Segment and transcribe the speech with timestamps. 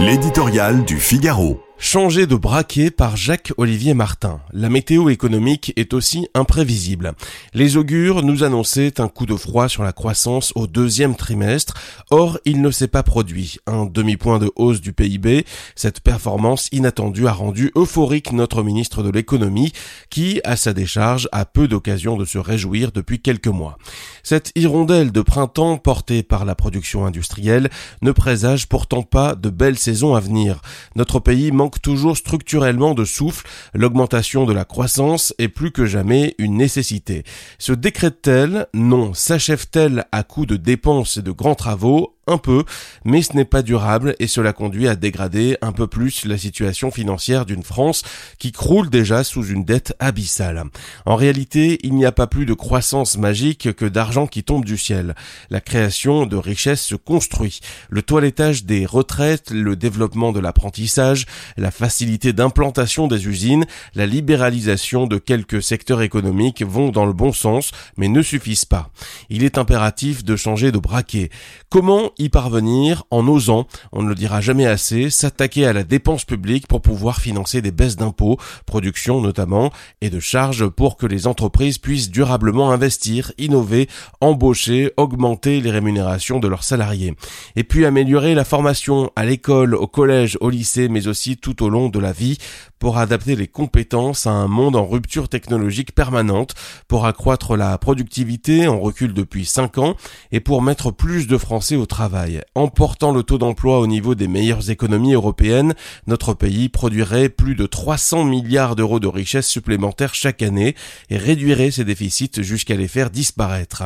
[0.00, 1.67] L'éditorial du Figaro.
[1.80, 4.40] Changé de braquet par Jacques-Olivier Martin.
[4.52, 7.12] La météo économique est aussi imprévisible.
[7.54, 11.74] Les augures nous annonçaient un coup de froid sur la croissance au deuxième trimestre.
[12.10, 13.58] Or, il ne s'est pas produit.
[13.68, 15.46] Un demi-point de hausse du PIB.
[15.76, 19.72] Cette performance inattendue a rendu euphorique notre ministre de l'économie
[20.10, 23.78] qui, à sa décharge, a peu d'occasion de se réjouir depuis quelques mois.
[24.24, 27.70] Cette hirondelle de printemps portée par la production industrielle
[28.02, 30.60] ne présage pourtant pas de belles saisons à venir.
[30.96, 36.34] Notre pays manque toujours structurellement de souffle, l'augmentation de la croissance est plus que jamais
[36.38, 37.24] une nécessité.
[37.58, 38.66] Se décrète-t-elle?
[38.74, 39.14] Non.
[39.14, 42.14] S'achève-t-elle à coup de dépenses et de grands travaux?
[42.30, 42.64] Un peu,
[43.06, 46.90] mais ce n'est pas durable et cela conduit à dégrader un peu plus la situation
[46.90, 48.02] financière d'une France
[48.38, 50.64] qui croule déjà sous une dette abyssale.
[51.06, 54.76] En réalité, il n'y a pas plus de croissance magique que d'argent qui tombe du
[54.76, 55.14] ciel.
[55.48, 57.60] La création de richesses se construit.
[57.88, 61.24] Le toilettage des retraites, le développement de l'apprentissage,
[61.58, 67.32] la facilité d'implantation des usines, la libéralisation de quelques secteurs économiques vont dans le bon
[67.32, 68.90] sens, mais ne suffisent pas.
[69.28, 71.30] Il est impératif de changer de braquet.
[71.68, 76.24] Comment y parvenir en osant, on ne le dira jamais assez, s'attaquer à la dépense
[76.24, 81.26] publique pour pouvoir financer des baisses d'impôts, production notamment, et de charges pour que les
[81.26, 83.88] entreprises puissent durablement investir, innover,
[84.20, 87.14] embaucher, augmenter les rémunérations de leurs salariés.
[87.56, 91.70] Et puis améliorer la formation à l'école, au collège, au lycée, mais aussi tout au
[91.70, 92.36] long de la vie
[92.78, 96.54] pour adapter les compétences à un monde en rupture technologique permanente,
[96.88, 99.96] pour accroître la productivité en recul depuis 5 ans
[100.30, 104.14] et pour mettre plus de Français au travail en portant le taux d'emploi au niveau
[104.14, 105.74] des meilleures économies européennes,
[106.06, 110.74] notre pays produirait plus de 300 milliards d'euros de richesses supplémentaires chaque année
[111.08, 113.84] et réduirait ses déficits jusqu'à les faire disparaître.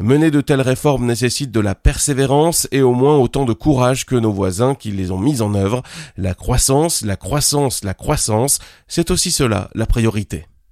[0.00, 4.16] Mener de telles réformes nécessite de la persévérance et au moins autant de courage que
[4.16, 5.82] nos voisins qui les ont mises en œuvre.
[6.16, 8.58] La croissance, la croissance, la croissance,
[8.88, 10.46] c'est aussi cela la priorité.